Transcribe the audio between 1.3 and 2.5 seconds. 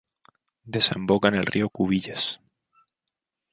el río Cubillas.